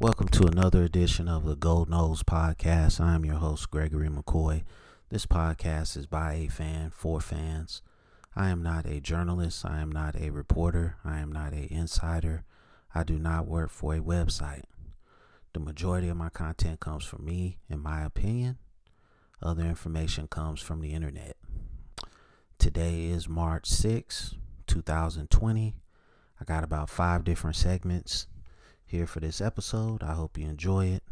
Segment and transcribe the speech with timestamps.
[0.00, 3.00] Welcome to another edition of the Gold Nose Podcast.
[3.00, 4.62] I'm your host, Gregory McCoy.
[5.08, 7.82] This podcast is by a fan for fans.
[8.36, 9.66] I am not a journalist.
[9.66, 10.98] I am not a reporter.
[11.04, 12.44] I am not a insider.
[12.94, 14.62] I do not work for a website.
[15.52, 18.58] The majority of my content comes from me, in my opinion.
[19.42, 21.36] Other information comes from the internet.
[22.56, 24.36] Today is March 6,
[24.68, 25.74] 2020.
[26.40, 28.28] I got about five different segments
[28.88, 30.02] here for this episode.
[30.02, 31.02] I hope you enjoy it.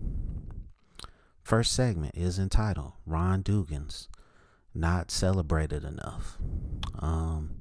[1.43, 4.09] First segment is entitled Ron Dugans
[4.75, 6.39] Not Celebrated Enough.
[6.99, 7.61] Um,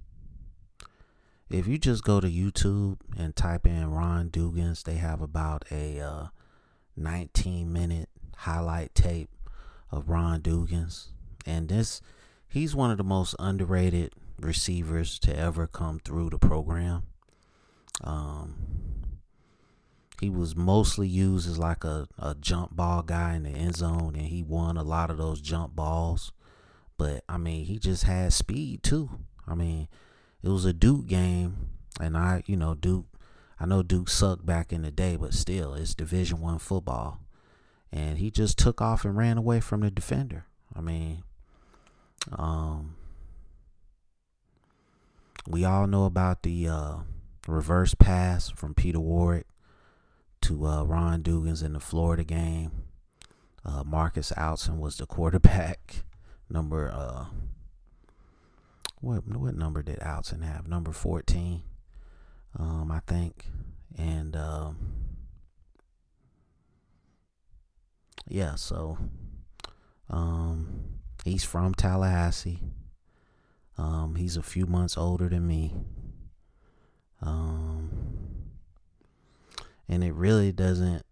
[1.49, 5.99] if you just go to YouTube and type in Ron Dugans, they have about a
[5.99, 6.27] uh,
[6.95, 9.29] 19 minute highlight tape
[9.91, 11.09] of Ron Dugans.
[11.45, 12.01] And this,
[12.47, 17.03] he's one of the most underrated receivers to ever come through the program.
[18.01, 18.55] Um,
[20.25, 24.15] he was mostly used as like a, a jump ball guy in the end zone,
[24.15, 26.31] and he won a lot of those jump balls.
[26.97, 29.11] But I mean, he just had speed too.
[29.47, 29.87] I mean,
[30.41, 31.69] it was a Duke game,
[32.01, 33.05] and I, you know, Duke.
[33.59, 37.19] I know Duke sucked back in the day, but still, it's Division One football,
[37.91, 40.47] and he just took off and ran away from the defender.
[40.75, 41.21] I mean,
[42.31, 42.95] um,
[45.47, 46.95] we all know about the uh,
[47.47, 49.45] reverse pass from Peter Warrick
[50.45, 52.71] to uh, Ron Dugans in the Florida game.
[53.65, 56.03] Uh, Marcus Outzen was the quarterback.
[56.51, 57.25] Number uh,
[59.01, 60.67] what what number did Outzen have?
[60.67, 61.63] Number fourteen,
[62.59, 63.47] um, I think.
[63.97, 64.77] And um,
[68.27, 68.99] yeah, so
[70.11, 72.61] um, he's from Tallahassee.
[73.79, 75.73] Um, he's a few months older than me.
[77.23, 78.24] Um,
[79.87, 81.03] and it really doesn't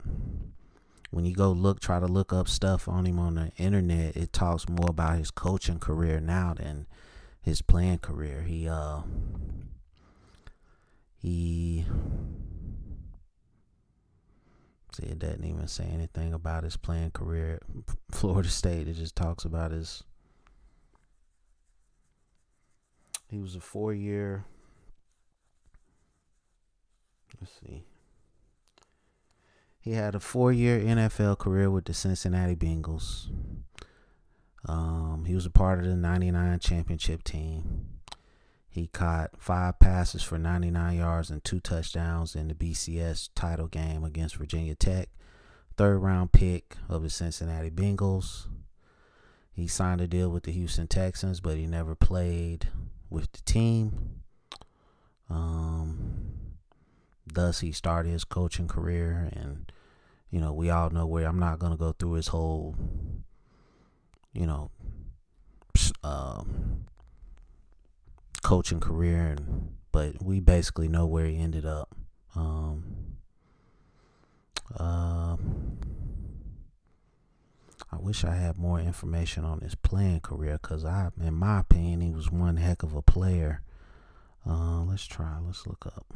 [1.11, 4.33] when you go look try to look up stuff on him on the internet it
[4.33, 6.87] talks more about his coaching career now than
[7.43, 8.41] his playing career.
[8.41, 9.01] He uh
[11.17, 11.85] he
[14.93, 18.87] see it doesn't even say anything about his playing career at florida state.
[18.87, 20.03] It just talks about his
[23.29, 24.45] he was a four year
[27.41, 27.83] let's see
[29.83, 33.27] he had a four year NFL career with the Cincinnati Bengals.
[34.65, 37.87] Um, he was a part of the 99 championship team.
[38.69, 44.05] He caught five passes for 99 yards and two touchdowns in the BCS title game
[44.05, 45.09] against Virginia Tech.
[45.75, 48.47] Third round pick of the Cincinnati Bengals.
[49.51, 52.69] He signed a deal with the Houston Texans, but he never played
[53.09, 54.21] with the team.
[55.29, 56.42] Um,
[57.25, 59.71] thus, he started his coaching career and
[60.33, 62.75] you know, we all know where I'm not gonna go through his whole,
[64.33, 64.71] you know,
[66.03, 66.43] uh,
[68.41, 71.95] coaching career, and but we basically know where he ended up.
[72.35, 73.17] Um,
[74.77, 75.37] uh,
[77.91, 82.01] I wish I had more information on his playing career because I, in my opinion,
[82.01, 83.61] he was one heck of a player.
[84.47, 85.37] Uh, let's try.
[85.45, 86.07] Let's look up.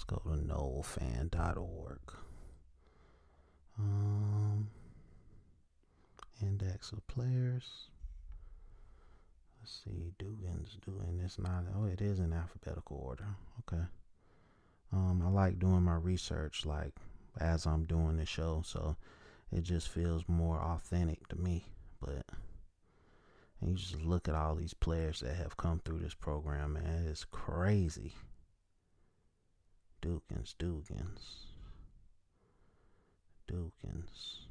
[0.00, 1.98] Let's go to nolefan.org.
[3.78, 4.68] Um,
[6.40, 7.90] index of players.
[9.60, 11.64] Let's see, Dugan's doing this not.
[11.76, 13.26] Oh, it is in alphabetical order.
[13.60, 13.82] Okay.
[14.90, 16.94] Um, I like doing my research like
[17.38, 18.96] as I'm doing the show, so
[19.52, 21.66] it just feels more authentic to me.
[22.00, 22.24] But
[23.60, 27.06] you just look at all these players that have come through this program, man.
[27.06, 28.14] It's crazy.
[30.02, 31.46] Dukins, Dugans,
[33.50, 34.46] Dukins.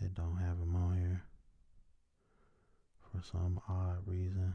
[0.00, 1.22] It don't have him on here
[3.12, 4.54] for some odd reason.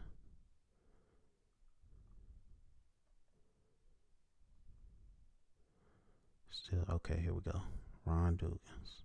[6.49, 7.19] Still okay.
[7.23, 7.61] Here we go.
[8.05, 9.03] Ron Dugans.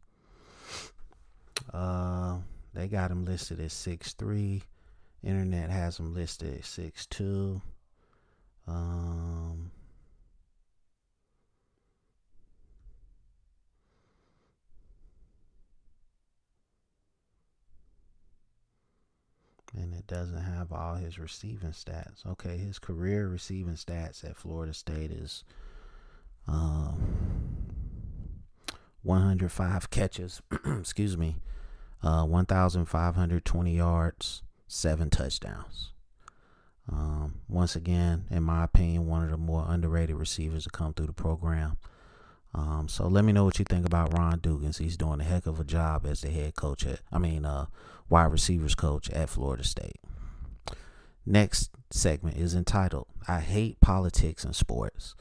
[1.73, 2.39] Uh,
[2.75, 4.63] they got him listed at six three.
[5.23, 7.61] Internet has him listed at six two.
[8.67, 9.71] Um.
[19.75, 22.27] And it doesn't have all his receiving stats.
[22.27, 25.45] Okay, his career receiving stats at Florida State is
[26.47, 27.42] um,
[29.03, 30.43] 105 catches,
[30.79, 31.37] excuse me,
[32.03, 35.91] uh, 1,520 yards, seven touchdowns.
[36.91, 41.07] Um, once again, in my opinion, one of the more underrated receivers to come through
[41.07, 41.77] the program.
[42.55, 44.79] Um, so let me know what you think about Ron Dugans.
[44.79, 47.67] He's doing a heck of a job as the head coach at, I mean, uh,
[48.09, 50.01] wide receivers coach at Florida State.
[51.25, 55.15] Next segment is entitled I Hate Politics and Sports.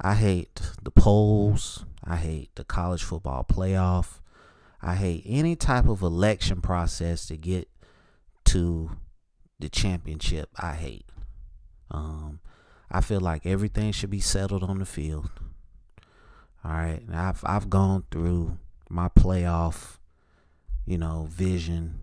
[0.00, 1.84] I hate the polls.
[2.04, 4.20] I hate the college football playoff.
[4.82, 7.68] I hate any type of election process to get
[8.46, 8.90] to
[9.58, 10.50] the championship.
[10.56, 11.06] I hate.
[11.90, 12.40] Um,
[12.90, 15.30] I feel like everything should be settled on the field.
[16.64, 18.58] All right, I've I've gone through
[18.88, 19.98] my playoff,
[20.86, 22.00] you know, vision,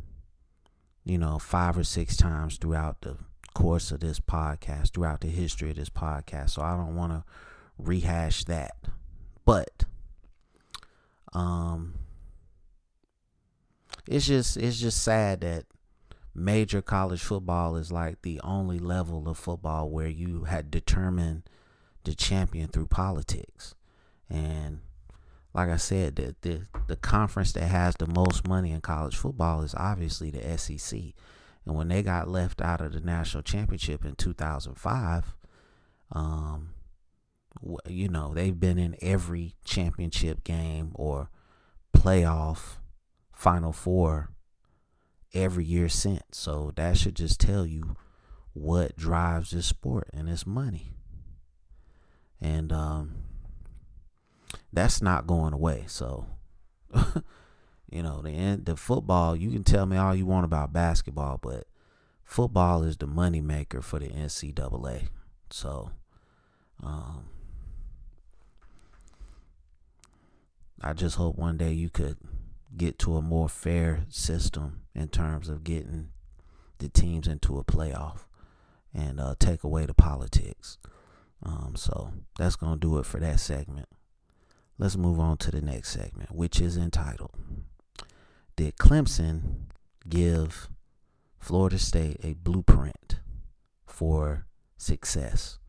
[1.04, 3.18] you know, five or six times throughout the
[3.54, 6.52] course of this podcast, throughout the history of this podcast.
[6.52, 7.24] So I don't want to
[7.88, 8.76] rehash that.
[9.46, 9.86] But
[11.34, 11.96] um
[14.08, 15.66] it's just it's just sad that
[16.34, 21.44] major college football is like the only level of football where you had determined
[22.04, 23.76] the champion through politics.
[24.30, 24.80] And
[25.54, 29.62] like I said, the, the the conference that has the most money in college football
[29.62, 31.00] is obviously the SEC.
[31.66, 35.36] And when they got left out of the national championship in 2005,
[36.14, 36.70] um,
[37.88, 41.30] you know, they've been in every championship game or
[41.96, 42.78] playoff
[43.34, 44.30] final four
[45.34, 46.24] every year since.
[46.32, 47.96] So that should just tell you
[48.54, 50.94] what drives this sport and it's money.
[52.40, 53.16] And um
[54.74, 55.86] that's not going away.
[55.88, 56.28] So
[57.92, 61.66] you know, the the football, you can tell me all you want about basketball, but
[62.24, 65.10] football is the money maker for the NCAA.
[65.50, 65.92] So
[66.84, 67.31] um
[70.84, 72.18] I just hope one day you could
[72.76, 76.10] get to a more fair system in terms of getting
[76.80, 78.26] the teams into a playoff
[78.94, 80.78] and uh, take away the politics.
[81.44, 83.88] Um, so that's going to do it for that segment.
[84.78, 87.32] Let's move on to the next segment, which is entitled
[88.56, 89.66] Did Clemson
[90.10, 90.70] give
[91.38, 93.20] Florida State a blueprint
[93.86, 94.48] for
[94.78, 95.60] success?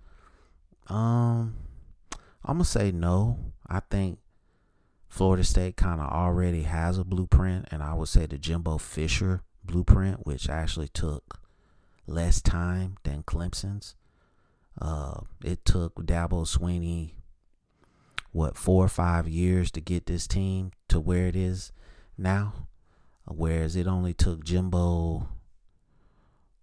[0.89, 1.57] Um,
[2.45, 3.53] I'm going to say no.
[3.69, 4.19] I think
[5.13, 9.43] Florida State kind of already has a blueprint, and I would say the Jimbo Fisher
[9.63, 11.39] blueprint, which actually took
[12.07, 13.95] less time than Clemson's.
[14.81, 17.11] Uh, it took Dabo Swinney
[18.31, 21.73] what four or five years to get this team to where it is
[22.17, 22.55] now,
[23.27, 25.29] whereas it only took Jimbo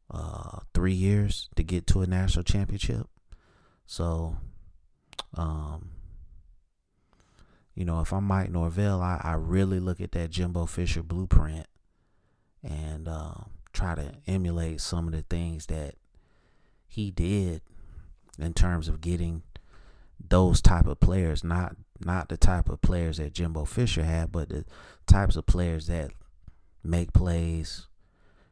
[0.09, 3.05] uh, three years to get to a national championship.
[3.85, 4.37] So,
[5.35, 5.91] um,
[7.79, 11.65] you know, if I'm Mike Norvell, I, I really look at that Jimbo Fisher blueprint
[12.61, 13.35] and uh,
[13.71, 15.95] try to emulate some of the things that
[16.89, 17.61] he did
[18.37, 19.43] in terms of getting
[20.19, 24.49] those type of players, not not the type of players that Jimbo Fisher had, but
[24.49, 24.65] the
[25.07, 26.11] types of players that
[26.83, 27.87] make plays,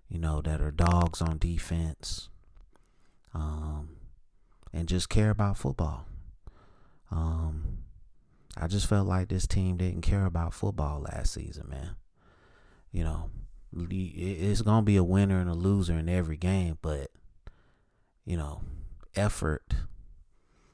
[0.07, 2.29] you know, that are dogs on defense,
[3.33, 3.97] um,
[4.71, 6.06] and just care about football.
[7.12, 7.79] Um,
[8.59, 11.95] I just felt like this team didn't care about football last season, man.
[12.92, 13.30] You know,
[13.74, 17.12] it's going to be a winner and a loser in every game, but,
[18.25, 18.62] you know,
[19.15, 19.74] effort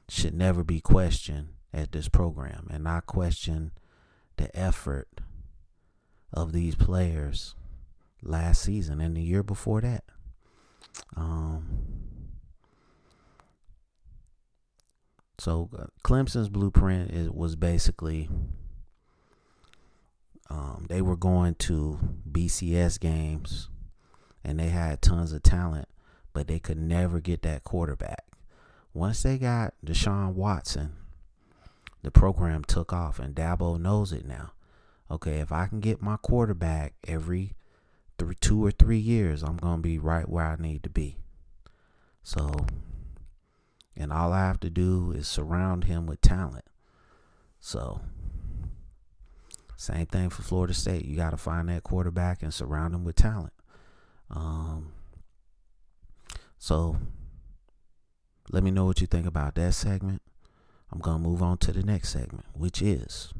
[0.08, 3.72] should never be questioned at this program and I question
[4.36, 5.08] the effort
[6.32, 7.54] of these players
[8.22, 10.04] last season and the year before that.
[11.16, 11.64] Um,
[15.44, 15.68] So
[16.02, 18.30] Clemson's blueprint is, was basically
[20.48, 21.98] um, they were going to
[22.32, 23.68] BCS games
[24.42, 25.86] and they had tons of talent,
[26.32, 28.24] but they could never get that quarterback.
[28.94, 30.94] Once they got Deshaun Watson,
[32.00, 34.52] the program took off, and Dabo knows it now.
[35.10, 37.52] Okay, if I can get my quarterback every
[38.18, 41.18] three, two or three years, I'm gonna be right where I need to be.
[42.22, 42.50] So
[43.96, 46.64] and all I have to do is surround him with talent.
[47.60, 48.00] So,
[49.76, 51.04] same thing for Florida State.
[51.04, 53.52] You got to find that quarterback and surround him with talent.
[54.30, 54.92] Um,
[56.58, 56.96] so,
[58.50, 60.22] let me know what you think about that segment.
[60.92, 63.32] I'm going to move on to the next segment, which is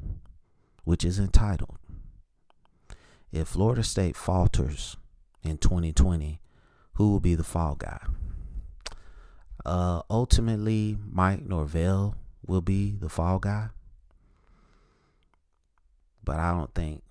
[0.84, 1.78] which is entitled
[3.32, 4.96] If Florida State falters
[5.42, 6.40] in 2020,
[6.94, 8.00] who will be the fall guy?
[9.64, 12.16] Uh, ultimately, Mike Norvell
[12.46, 13.68] will be the fall guy,
[16.22, 17.02] but I don't think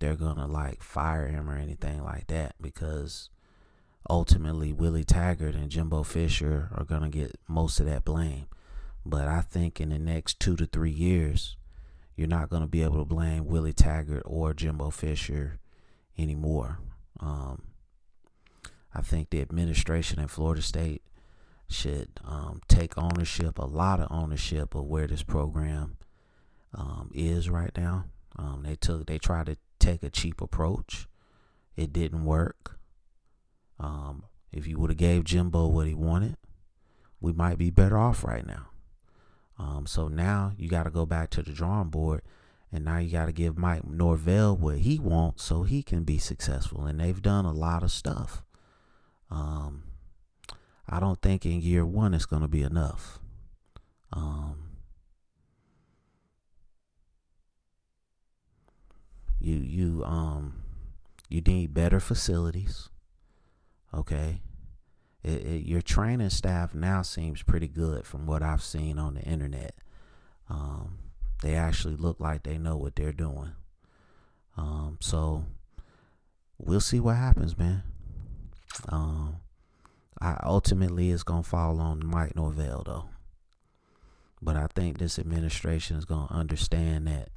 [0.00, 3.30] they're gonna like fire him or anything like that because
[4.08, 8.46] ultimately Willie Taggart and Jimbo Fisher are gonna get most of that blame.
[9.04, 11.56] But I think in the next two to three years,
[12.14, 15.58] you're not gonna be able to blame Willie Taggart or Jimbo Fisher
[16.18, 16.78] anymore.
[17.18, 17.62] Um,
[18.94, 21.02] I think the administration in Florida State
[21.68, 25.96] should um, take ownership, a lot of ownership of where this program
[26.74, 28.06] um, is right now.
[28.36, 31.08] Um, they took, they tried to take a cheap approach.
[31.76, 32.78] It didn't work.
[33.78, 36.36] Um, if you would have gave Jimbo what he wanted,
[37.20, 38.68] we might be better off right now.
[39.58, 42.22] Um, so now you got to go back to the drawing board,
[42.70, 46.18] and now you got to give Mike Norvell what he wants so he can be
[46.18, 46.84] successful.
[46.84, 48.42] And they've done a lot of stuff.
[49.30, 49.84] Um,
[50.88, 53.18] I don't think in year one it's going to be enough.
[54.12, 54.66] Um,
[59.40, 60.62] you you um
[61.28, 62.88] you need better facilities.
[63.92, 64.40] Okay,
[65.22, 69.22] it, it, your training staff now seems pretty good from what I've seen on the
[69.22, 69.74] internet.
[70.48, 70.98] Um,
[71.42, 73.52] they actually look like they know what they're doing.
[74.56, 75.44] Um, so
[76.58, 77.82] we'll see what happens, man.
[78.88, 79.36] Um,
[80.20, 83.08] I ultimately it's gonna fall on Mike Norvell though.
[84.40, 87.28] But I think this administration is gonna understand that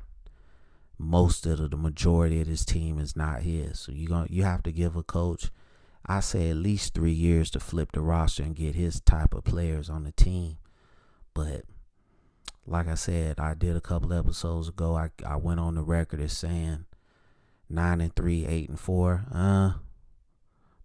[0.97, 3.79] most of the, the majority of this team is not his.
[3.79, 5.49] So you going you have to give a coach,
[6.05, 9.43] I say at least three years to flip the roster and get his type of
[9.43, 10.57] players on the team.
[11.33, 11.63] But
[12.65, 14.95] like I said, I did a couple episodes ago.
[14.95, 16.85] I I went on the record as saying
[17.69, 19.25] nine and three, eight and four.
[19.33, 19.73] Uh,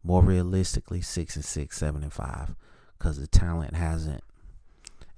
[0.04, 2.54] more realistically, six and six, seven and five,
[2.98, 4.22] because the talent hasn't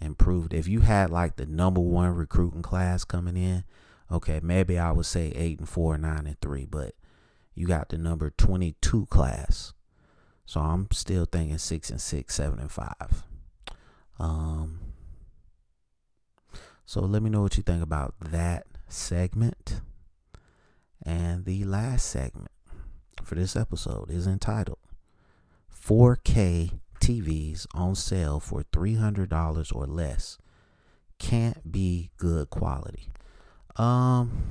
[0.01, 0.55] improved.
[0.55, 3.65] If you had like the number one recruiting class coming in,
[4.11, 6.95] okay, maybe I would say eight and four, nine and three, but
[7.55, 9.73] you got the number 22 class.
[10.45, 13.25] So I'm still thinking six and six, seven and five.
[14.21, 14.81] Um,
[16.85, 19.81] so let me know what you think about that segment.
[21.05, 22.51] And the last segment
[23.27, 24.79] for this episode is entitled
[25.75, 30.39] 4K TVs on sale for $300 or less.
[31.19, 33.11] Can't be good quality.
[33.75, 34.45] Um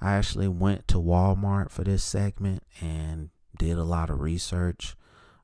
[0.00, 4.96] I actually went to Walmart for this segment and did a lot of research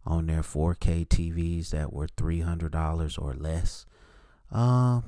[0.04, 3.86] on their 4K TVs that were $300 or less.
[4.50, 5.04] Um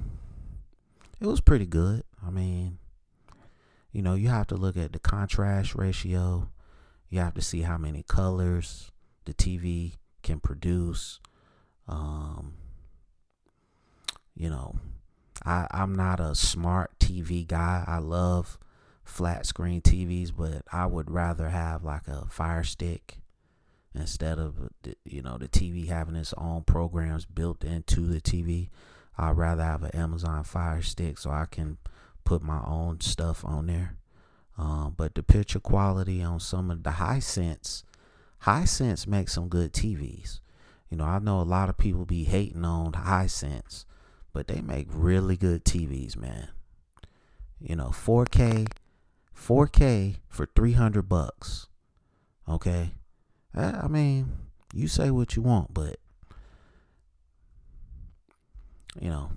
[1.21, 2.05] it was pretty good.
[2.25, 2.79] I mean,
[3.93, 6.49] you know, you have to look at the contrast ratio.
[7.11, 8.91] You have to see how many colors
[9.27, 11.21] the TV can produce.
[11.87, 12.55] Um,
[14.35, 14.77] you know,
[15.45, 17.85] I, I'm not a smart TV guy.
[17.87, 18.59] I love
[19.05, 23.19] flat screen TVs, but I would rather have like a Fire Stick
[23.95, 24.71] instead of
[25.05, 28.71] you know the TV having its own programs built into the TV.
[29.19, 31.77] I'd rather have an Amazon Fire Stick so I can
[32.25, 33.97] put my own stuff on there.
[34.59, 37.85] Um, but the picture quality on some of the Hisense,
[38.41, 40.41] high sense makes some good TVs.
[40.91, 43.87] You know, I know a lot of people be hating on Hisense,
[44.33, 46.49] but they make really good TVs, man.
[47.59, 48.69] You know, 4K,
[49.37, 51.69] 4K for 300 bucks.
[52.49, 52.93] Okay.
[53.55, 54.33] I mean,
[54.75, 55.97] you say what you want, but
[59.01, 59.31] you know,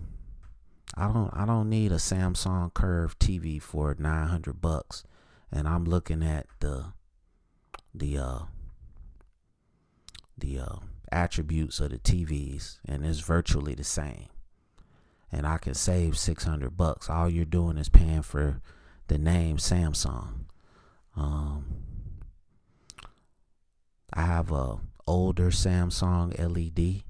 [0.97, 5.03] I don't I don't need a Samsung Curve TV for 900 bucks
[5.51, 6.85] and I'm looking at the
[7.93, 8.39] the uh
[10.37, 10.75] the uh
[11.11, 14.27] attributes of the TVs and it's virtually the same.
[15.31, 17.09] And I can save 600 bucks.
[17.09, 18.61] All you're doing is paying for
[19.07, 20.45] the name Samsung.
[21.17, 21.65] Um
[24.13, 27.03] I have a older Samsung LED.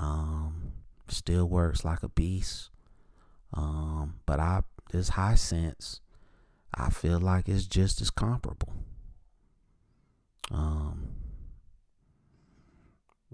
[0.00, 0.72] Um
[1.08, 2.70] still works like a beast.
[3.54, 6.00] Um, but I this Hisense,
[6.74, 8.72] I feel like it's just as comparable.
[10.50, 11.08] Um,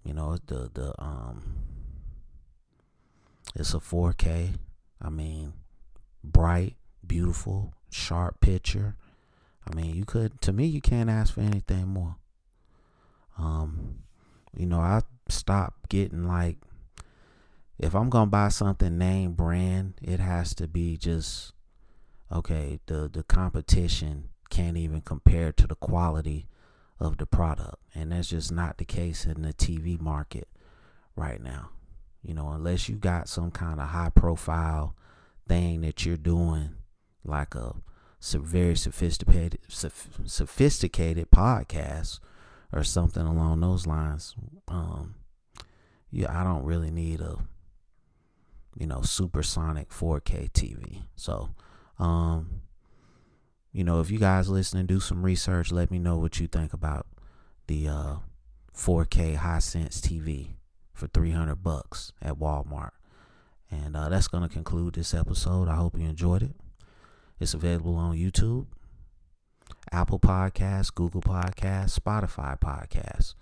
[0.05, 1.59] you know, the the um,
[3.55, 4.55] it's a 4K.
[5.01, 5.53] I mean,
[6.25, 8.97] bright, beautiful, sharp picture.
[9.71, 12.17] I mean, you could to me, you can't ask for anything more.
[13.39, 14.01] Um,
[14.57, 16.57] you know, I stopped getting like
[17.79, 21.53] if I'm gonna buy something name brand, it has to be just
[22.33, 22.81] okay.
[22.87, 26.49] The the competition can't even compare to the quality
[26.99, 30.49] of the product, and that's just not the case in the TV market
[31.15, 31.71] right now.
[32.23, 34.97] You know, unless you got some kind of high profile
[35.47, 36.71] thing that you're doing,
[37.25, 37.75] like a
[38.21, 42.19] very sophisticated sophisticated podcast
[42.73, 44.35] or something along those lines.
[44.67, 45.15] Um,
[46.11, 47.39] yeah, I don't really need a
[48.79, 51.03] you know supersonic 4K TV.
[51.17, 51.51] So,
[51.99, 52.63] um,
[53.73, 56.47] you know, if you guys listen and do some research, let me know what you
[56.47, 57.07] think about
[57.67, 58.17] the uh,
[58.75, 60.51] 4K Hisense TV
[60.95, 62.93] for 300 bucks at Walmart.
[63.71, 65.69] And uh, that's going to conclude this episode.
[65.69, 66.57] I hope you enjoyed it.
[67.39, 68.67] It's available on YouTube,
[69.93, 73.35] Apple Podcasts, Google Podcasts, Spotify Podcasts.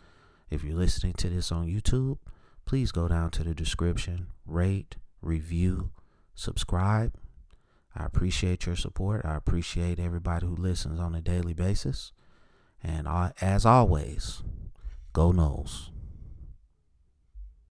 [0.51, 2.19] If you're listening to this on YouTube,
[2.65, 5.91] please go down to the description, rate, review,
[6.35, 7.15] subscribe.
[7.95, 9.25] I appreciate your support.
[9.25, 12.13] I appreciate everybody who listens on a daily basis.
[12.83, 14.43] And uh, as always,
[15.13, 15.91] go Noles.